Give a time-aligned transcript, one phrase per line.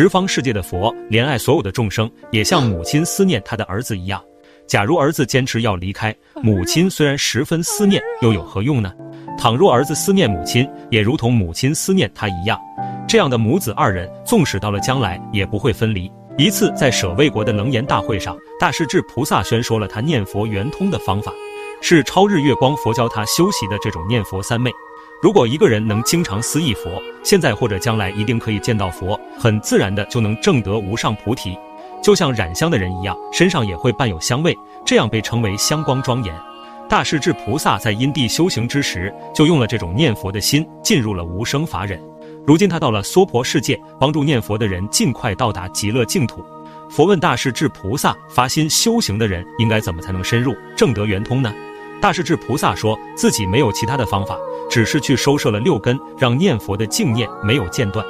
[0.00, 4.18] 十方世界的佛怜爱所有的众生，也像母亲思念他的儿子一样。
[4.66, 6.10] 假如儿子坚持要离开，
[6.42, 8.90] 母亲虽然十分思念，又有何用呢？
[9.36, 12.58] 倘若儿子思念母亲，也如同母亲思念他一样，
[13.06, 16.10] 这样的母子二人，纵使到了将来，也不会分离。
[16.38, 21.30] 一次在舍卫国的楞严大会上，大势至菩萨宣说了他念佛圆通的方法，
[21.80, 24.70] 是超日月光佛教他修习的这种念佛三昧。
[25.22, 31.58] 如果一个人能经常思忆佛，现在或者将来一定可以见到佛，很自然的就能证得无上菩提。
[32.02, 36.34] 就像染香的人一样，身上也会伴有香味，这样被称为香光庄严。
[36.88, 42.02] 大势至菩萨在因地修行之时，就用了这种念佛的心，进入了无生法忍。
[42.46, 46.42] 如今他到了娑婆世界，帮助念佛的人尽快到达极乐净土。
[46.88, 51.54] 佛问大势至菩萨：发心修行的人应该怎么才能深入正得圆通呢？
[52.00, 54.36] 大势至菩萨说自己没有其他的方法。
[54.70, 58.06] 只是去收摄了六根，让念佛的净念没有间断。